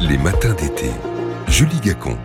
[0.00, 0.90] Les matins d'été.
[1.48, 2.16] Julie Gacon.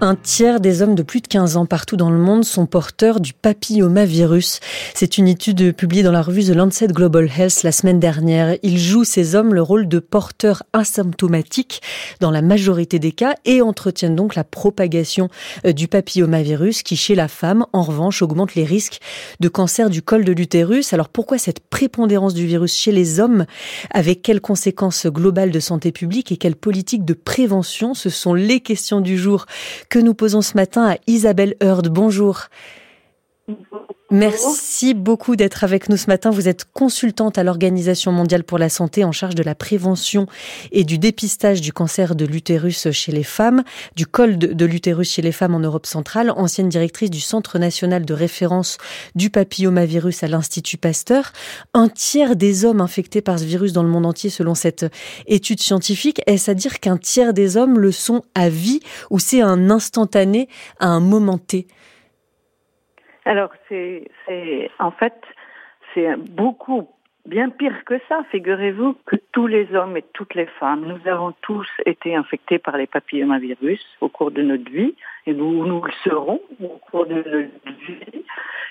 [0.00, 3.18] Un tiers des hommes de plus de 15 ans partout dans le monde sont porteurs
[3.18, 4.60] du papillomavirus.
[4.94, 8.56] C'est une étude publiée dans la revue The Lancet Global Health la semaine dernière.
[8.62, 11.82] Ils jouent, ces hommes, le rôle de porteurs asymptomatiques
[12.20, 15.30] dans la majorité des cas et entretiennent donc la propagation
[15.66, 19.00] euh, du papillomavirus qui, chez la femme, en revanche, augmente les risques
[19.40, 20.92] de cancer du col de l'utérus.
[20.92, 23.46] Alors pourquoi cette prépondérance du virus chez les hommes?
[23.90, 27.94] Avec quelles conséquences globales de santé publique et quelles politiques de prévention?
[27.94, 29.46] Ce sont les questions du jour
[29.88, 31.88] que nous posons ce matin à Isabelle Heard.
[31.88, 32.48] Bonjour.
[34.10, 36.30] Merci beaucoup d'être avec nous ce matin.
[36.30, 40.26] Vous êtes consultante à l'Organisation mondiale pour la santé en charge de la prévention
[40.72, 43.64] et du dépistage du cancer de l'utérus chez les femmes,
[43.96, 48.06] du col de, l'utérus chez les femmes en Europe centrale, ancienne directrice du Centre national
[48.06, 48.78] de référence
[49.14, 51.32] du papillomavirus à l'Institut Pasteur.
[51.74, 54.86] Un tiers des hommes infectés par ce virus dans le monde entier selon cette
[55.26, 56.22] étude scientifique.
[56.26, 58.80] Est-ce à dire qu'un tiers des hommes le sont à vie
[59.10, 60.48] ou c'est un instantané
[60.80, 61.66] à un moment T?
[63.28, 64.08] Alors, c'est,
[64.78, 65.14] en fait,
[65.92, 66.88] c'est beaucoup
[67.26, 68.24] bien pire que ça.
[68.30, 72.78] Figurez-vous que tous les hommes et toutes les femmes, nous avons tous été infectés par
[72.78, 74.94] les papillomavirus au cours de notre vie,
[75.26, 78.24] et nous, nous le serons au cours de notre vie.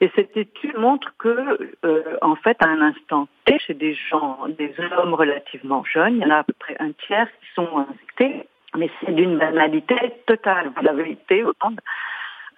[0.00, 4.48] Et cette étude montre que, euh, en fait, à un instant T, chez des gens,
[4.48, 7.78] des hommes relativement jeunes, il y en a à peu près un tiers qui sont
[7.78, 9.94] infectés, mais c'est d'une banalité
[10.26, 10.72] totale.
[10.74, 11.52] Vous l'avez été au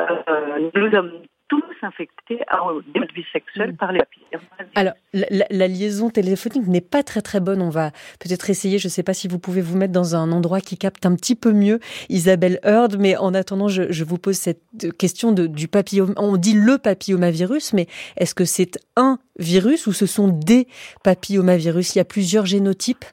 [0.00, 1.12] euh, nous sommes
[1.52, 2.60] tous infectés à
[2.94, 3.76] notre vie sexuelle mm.
[3.76, 4.48] par les papillomavirus.
[4.74, 7.60] Alors, la, liaison téléphonique n'est pas très très bonne.
[7.60, 8.78] On va peut-être essayer.
[8.78, 11.14] Je ne sais pas si vous pouvez vous mettre dans un endroit qui capte un
[11.14, 11.78] petit peu mieux
[12.08, 12.96] Isabelle Heard.
[12.98, 16.14] Mais en attendant, je, vous pose cette question de, du papilloma.
[16.16, 20.66] On dit le papillomavirus, mais est-ce que c'est un virus ou ce sont des
[21.04, 21.94] papillomavirus?
[21.94, 23.04] Il y a plusieurs génotypes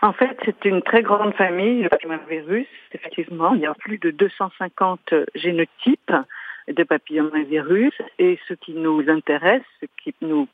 [0.00, 2.68] en fait, c'est une très grande famille, le papillomavirus.
[2.92, 6.12] Effectivement, il y a plus de 250 génotypes
[6.68, 10.48] de papillomavirus et ce qui nous intéresse, ce qui nous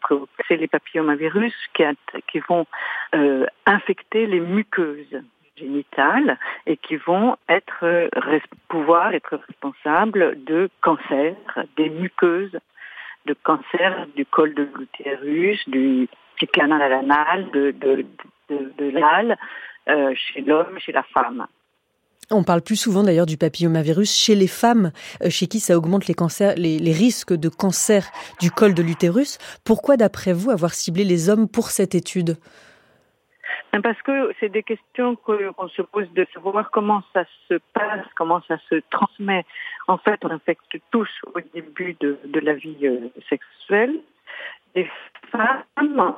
[0.48, 2.66] c'est les papillomavirus qui, vont
[3.14, 5.22] euh, infecter les muqueuses
[5.56, 8.08] génitales et qui vont être
[8.68, 11.34] pouvoir être responsables de cancer
[11.76, 12.58] des muqueuses,
[13.26, 16.08] de cancer du col de l'utérus, du,
[16.52, 18.04] canal anal, de, de,
[18.50, 19.36] de, de l'âle,
[19.88, 21.46] euh, chez l'homme, chez la femme.
[22.30, 24.92] On parle plus souvent d'ailleurs du papillomavirus chez les femmes,
[25.22, 29.38] euh, chez qui ça augmente les, risques de cancer du col de l'utérus.
[29.64, 32.36] Pourquoi, d'après vous, avoir ciblé les hommes pour cette étude?
[33.72, 38.06] Ben, parce que c'est des questions qu'on se pose de savoir comment ça se passe,
[38.16, 39.44] comment ça se transmet.
[39.88, 44.00] En fait, on infecte tous au début de, la vie euh, sexuelle.
[44.74, 44.88] Les
[45.30, 46.14] femmes,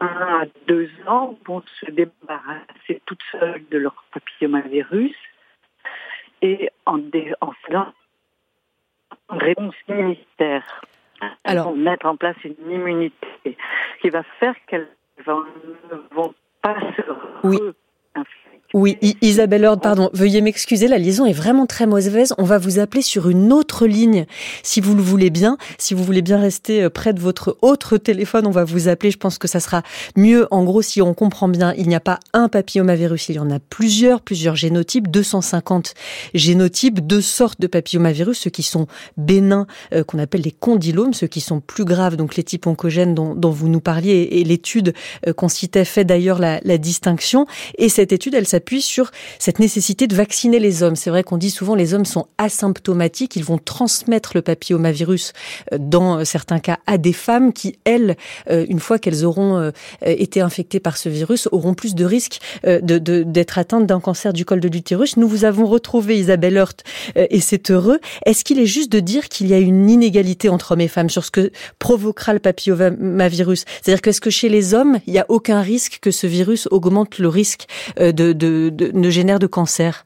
[0.00, 5.14] un à deux ans, vont se débarrasser toutes seules de leur papillomavirus
[6.42, 7.00] et en,
[7.40, 7.92] en faisant
[9.30, 10.80] une réponse immunitaire.
[11.44, 13.56] Alors, mettre en place une immunité
[14.00, 17.02] qui va faire qu'elles ne vont pas se
[17.44, 17.58] oui.
[18.72, 22.32] Oui, Isabelle Horde, pardon, veuillez m'excuser, la liaison est vraiment très mauvaise.
[22.38, 24.26] On va vous appeler sur une autre ligne,
[24.62, 25.58] si vous le voulez bien.
[25.76, 29.10] Si vous voulez bien rester euh, près de votre autre téléphone, on va vous appeler.
[29.10, 29.82] Je pense que ça sera
[30.16, 30.46] mieux.
[30.52, 33.50] En gros, si on comprend bien, il n'y a pas un papillomavirus, il y en
[33.50, 35.94] a plusieurs, plusieurs génotypes, 250
[36.34, 41.26] génotypes, deux sortes de papillomavirus, ceux qui sont bénins, euh, qu'on appelle les condylomes, ceux
[41.26, 44.94] qui sont plus graves, donc les types oncogènes dont, vous nous parliez, et, l'étude
[45.26, 47.46] euh, qu'on citait fait d'ailleurs la, la distinction.
[47.76, 50.96] Et cette étude, elle s'appelle s'appuie sur cette nécessité de vacciner les hommes.
[50.96, 55.32] C'est vrai qu'on dit souvent les hommes sont asymptomatiques, ils vont transmettre le papillomavirus
[55.72, 58.16] euh, dans euh, certains cas à des femmes qui, elles,
[58.50, 59.72] euh, une fois qu'elles auront
[60.02, 64.60] été infectées par ce virus, auront plus de risques d'être atteintes d'un cancer du col
[64.60, 65.16] de l'utérus.
[65.16, 66.84] Nous vous avons retrouvé Isabelle Hurt
[67.16, 68.00] et c'est heureux.
[68.26, 71.10] Est-ce qu'il est juste de dire qu'il y a une inégalité entre hommes et femmes
[71.10, 73.64] sur ce que provoquera le papillomavirus?
[73.82, 76.66] C'est-à-dire que est-ce que chez les hommes, il n'y a aucun risque que ce virus
[76.70, 77.66] augmente le risque
[77.98, 80.04] de ne génère de cancer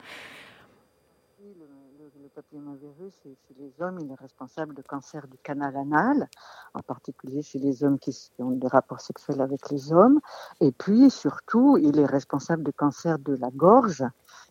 [1.40, 6.28] le, papillomavirus, chez les hommes, il est responsable de cancer du canal anal,
[6.74, 10.20] en particulier chez les hommes qui ont des rapports sexuels avec les hommes.
[10.60, 14.04] Et puis, surtout, il est responsable de cancer de la gorge,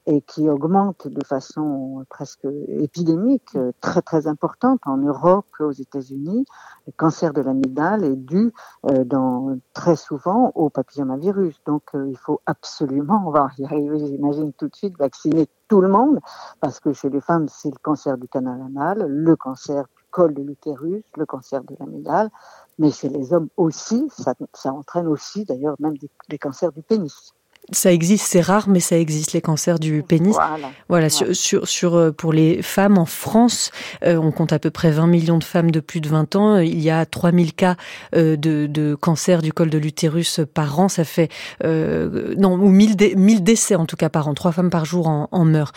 [0.06, 6.46] et qui augmente de façon presque épidémique, très très importante en Europe, aux États-Unis.
[6.88, 8.54] Le cancer de l'amygdale est dû
[8.86, 11.62] euh, dans, très souvent au papillomavirus.
[11.66, 15.82] Donc euh, il faut absolument, on va y arriver, j'imagine tout de suite, vacciner tout
[15.82, 16.20] le monde,
[16.60, 20.34] parce que chez les femmes, c'est le cancer du canal anal, le cancer du col
[20.34, 22.30] de l'utérus, le cancer de l'amygdale,
[22.78, 26.82] mais chez les hommes aussi, ça, ça entraîne aussi d'ailleurs même des, des cancers du
[26.82, 27.34] pénis.
[27.74, 30.34] Ça existe, c'est rare, mais ça existe les cancers du pénis.
[30.34, 30.70] Voilà.
[30.90, 33.72] voilà sur, sur, euh, pour les femmes en France,
[34.06, 36.58] euh, on compte à peu près 20 millions de femmes de plus de 20 ans.
[36.58, 37.76] Il y a 3000 cas
[38.16, 40.90] euh, de, de cancer du col de l'utérus par an.
[40.90, 41.30] Ça fait
[41.64, 44.34] non ou 1000, 1000 décès en tout cas par an.
[44.34, 45.72] Trois femmes par jour en, en meurent.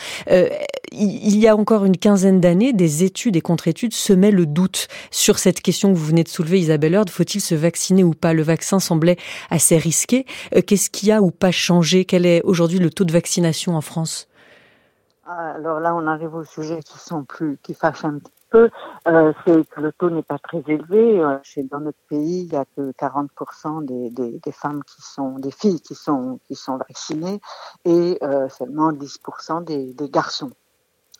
[0.93, 5.38] Il y a encore une quinzaine d'années, des études et contre-études semaient le doute sur
[5.38, 7.11] cette question que vous venez de soulever, Isabelle Heard.
[7.11, 8.33] Faut-il se vacciner ou pas?
[8.33, 9.17] Le vaccin semblait
[9.50, 10.27] assez risqué.
[10.67, 12.05] Qu'est-ce qui a ou pas changé?
[12.05, 14.29] Quel est aujourd'hui le taux de vaccination en France?
[15.27, 18.71] Alors là, on arrive au sujet qui sont plus, qui fâche un petit peu.
[19.09, 21.21] Euh, c'est que le taux n'est pas très élevé.
[21.21, 21.39] Euh,
[21.71, 25.97] dans notre pays, il y a que 40% des, femmes qui sont, des filles qui
[25.97, 27.41] sont, qui sont vaccinées
[27.85, 30.53] et euh, seulement 10% des, des garçons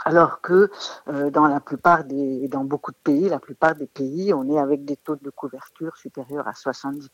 [0.07, 0.71] alors que
[1.09, 4.59] euh, dans la plupart des, dans beaucoup de pays, la plupart des pays, on est
[4.59, 7.09] avec des taux de couverture supérieurs à 70%,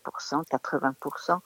[0.44, 1.38] 80%.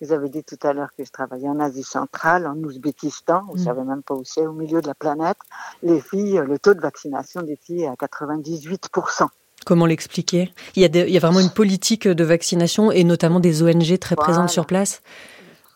[0.00, 3.60] Vous avez dit tout à l'heure que je travaillais en Asie centrale, en Ouzbékistan, vous
[3.60, 3.64] mm.
[3.64, 5.38] savez même pas où c'est, au milieu de la planète.
[5.84, 9.28] Les filles, le taux de vaccination des filles est à 98%.
[9.64, 10.52] Comment l'expliquer?
[10.74, 14.50] Il, il, y a vraiment une politique de vaccination et notamment des ONG très présentes
[14.50, 15.02] sur place?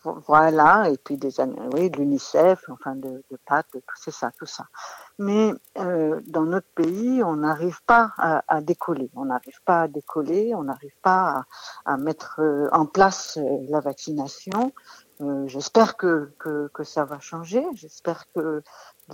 [0.05, 1.41] Voilà, et puis des
[1.73, 4.67] oui, de l'UNICEF, enfin de, de PAT, tout ça, tout ça.
[5.19, 9.11] Mais euh, dans notre pays, on n'arrive pas à, décoller.
[9.15, 11.45] On n'arrive pas à décoller, on n'arrive pas
[11.85, 14.73] à, mettre euh, en place euh, la vaccination.
[15.47, 17.65] J'espère que, que, que, ça va changer.
[17.75, 18.63] J'espère que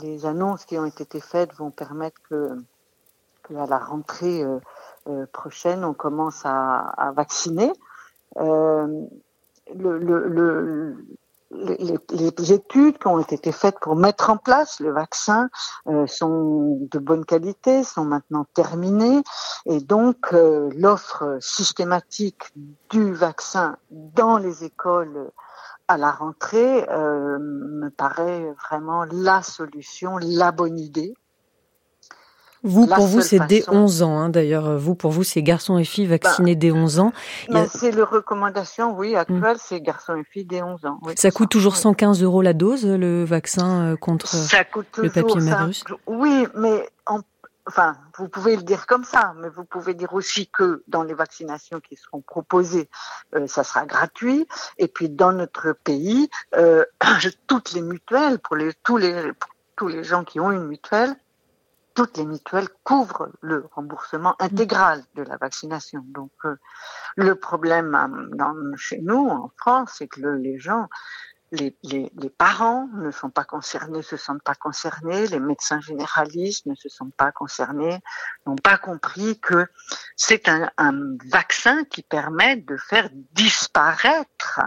[0.01, 2.57] les annonces qui ont été faites vont permettre que,
[3.43, 4.43] que à la rentrée
[5.33, 7.71] prochaine, on commence à, à vacciner.
[8.39, 9.07] Euh,
[9.75, 11.05] le, le,
[11.51, 15.49] les, études qui ont été faites pour mettre en place le vaccin
[15.89, 19.23] euh, sont de bonne qualité, sont maintenant terminées,
[19.67, 22.53] et donc euh, l'offre systématique
[22.91, 25.31] du vaccin dans les écoles
[25.89, 31.15] à la rentrée euh, me paraît vraiment la solution, la bonne idée.
[32.63, 34.19] Vous, pour vous, c'est dès 11 ans.
[34.19, 37.13] Hein, D'ailleurs, vous, pour vous, c'est garçons et filles vaccinés bah, dès 11 ans.
[37.69, 39.61] C'est le recommandation, oui, actuelle, mm.
[39.61, 41.01] c'est garçons et filles dès 11 ans.
[41.17, 45.85] ça coûte toujours 115 euros la dose, le vaccin euh, contre ça coûte le papillomavirus
[46.07, 46.89] Oui, mais
[47.67, 51.15] enfin, vous pouvez le dire comme ça, mais vous pouvez dire aussi que dans les
[51.15, 52.89] vaccinations qui seront proposées,
[53.35, 54.47] euh, ça sera gratuit.
[54.79, 56.85] Et puis dans notre pays, euh,
[57.47, 61.15] toutes les mutuelles, pour les, tous les, pour tous les gens qui ont une mutuelle,
[62.01, 66.03] toutes les mutuelles couvrent le remboursement intégral de la vaccination.
[66.07, 66.57] Donc euh,
[67.17, 70.89] le problème euh, dans, chez nous, en France, c'est que les gens,
[71.53, 76.65] les, les, les, parents ne sont pas concernés, se sentent pas concernés, les médecins généralistes
[76.65, 77.99] ne se sentent pas concernés,
[78.47, 79.67] n'ont pas compris que
[80.17, 84.63] c'est un, un vaccin qui permet de faire disparaître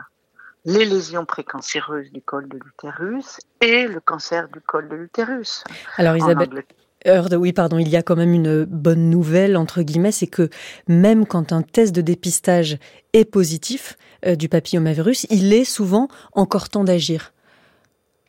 [0.65, 5.63] les lésions précancéreuses du col de l'utérus et le cancer du col de l'utérus.
[5.97, 6.63] Alors Isabelle,
[7.05, 10.49] oui, pardon, il y a quand même une bonne nouvelle, entre guillemets, c'est que
[10.87, 12.77] même quand un test de dépistage
[13.13, 17.33] est positif euh, du papillomavirus, il est souvent encore temps d'agir.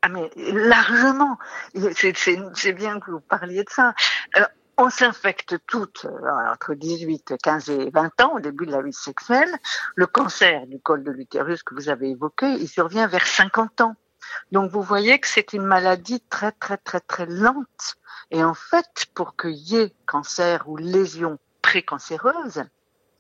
[0.03, 1.39] Ah mais largement,
[1.95, 3.95] c'est bien que vous parliez de ça.
[4.37, 4.45] Euh,
[4.77, 8.93] on s'infecte toutes euh, entre 18, 15 et 20 ans, au début de la vie
[8.93, 9.51] sexuelle.
[9.95, 13.97] Le cancer du col de l'utérus que vous avez évoqué, il survient vers 50 ans.
[14.53, 17.97] Donc vous voyez que c'est une maladie très très très très lente
[18.31, 22.65] et en fait, pour qu'il y ait cancer ou lésion précancéreuse,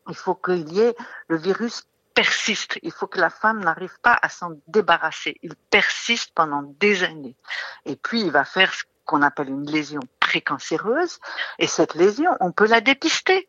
[0.08, 0.96] il faut qu'il y ait
[1.28, 2.78] le virus persiste.
[2.82, 5.36] Il faut que la femme n'arrive pas à s'en débarrasser.
[5.42, 7.36] Il persiste pendant des années.
[7.84, 11.18] Et puis, il va faire ce qu'on appelle une lésion précancéreuse.
[11.58, 13.48] Et cette lésion, on peut la dépister.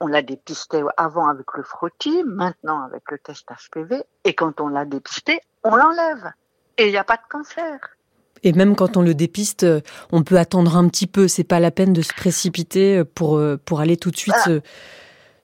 [0.00, 4.02] On l'a dépisté avant avec le frottis, maintenant avec le test HPV.
[4.24, 6.32] Et quand on l'a dépisté, on l'enlève.
[6.78, 7.78] Et il n'y a pas de cancer.
[8.42, 9.80] Et même quand on le dépiste, euh,
[10.12, 11.28] on peut attendre un petit peu.
[11.28, 14.36] C'est pas la peine de se précipiter euh, pour euh, pour aller tout de suite
[14.36, 14.60] se,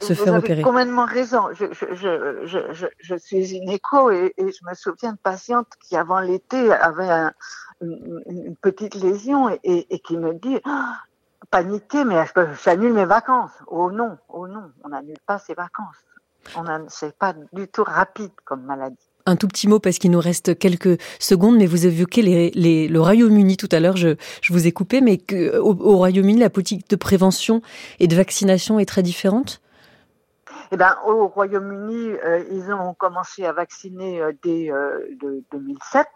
[0.00, 0.40] se faire opérer.
[0.40, 1.48] Vous avez complètement raison.
[1.52, 5.96] Je, je, je, je, suis une écho et, et, je me souviens de patientes qui
[5.96, 7.30] avant l'été avaient
[7.80, 10.98] une, une, petite lésion et, et, qui me dit ah,
[11.50, 12.22] paniquer, mais
[12.62, 13.52] j'annule mes vacances.
[13.66, 15.96] Oh non, oh non, on n'annule pas ses vacances.
[16.56, 20.20] On c'est pas du tout rapide comme maladie un tout petit mot parce qu'il nous
[20.20, 24.16] reste quelques secondes, mais vous évoquez le Royaume-Uni tout à l'heure, je,
[24.50, 27.62] vous ai coupé, mais que, au, Royaume-Uni, la politique de prévention
[28.00, 29.60] et de vaccination est très différente?
[30.74, 36.08] Eh ben, au Royaume-Uni, euh, ils ont commencé à vacciner euh, dès euh, de 2007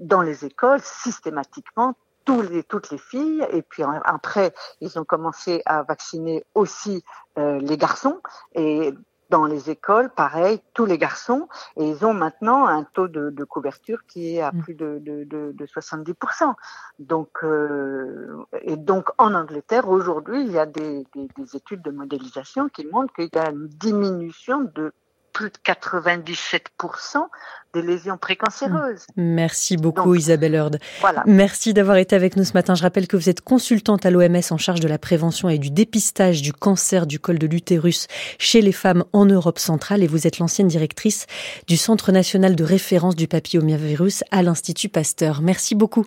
[0.00, 3.46] dans les écoles systématiquement toutes les filles.
[3.52, 7.04] Et puis après ils ont commencé à vacciner aussi
[7.36, 8.20] les garçons.
[8.54, 8.92] Et
[9.32, 11.48] dans les écoles, pareil, tous les garçons,
[11.78, 14.62] et ils ont maintenant un taux de, de couverture qui est à mm.
[14.62, 16.52] plus de, de, de 70%.
[16.98, 21.90] Donc, euh, et donc en Angleterre, aujourd'hui, il y a des, des, des études de
[21.90, 24.92] modélisation qui montrent qu'il y a une diminution de
[25.32, 27.28] plus de 97%
[27.74, 29.06] des lésions précancéreuses.
[29.16, 30.78] Merci beaucoup Isabelle Heard.
[31.00, 31.22] Voilà.
[31.26, 32.74] Merci d'avoir été avec nous ce matin.
[32.74, 35.70] Je rappelle que vous êtes consultante à l'OMS en charge de la prévention et du
[35.70, 38.08] dépistage du cancer du col de l'utérus
[38.38, 41.26] chez les femmes en Europe centrale et vous êtes l'ancienne directrice
[41.66, 45.40] du Centre national de référence du papillomavirus à l'Institut Pasteur.
[45.40, 46.06] Merci beaucoup.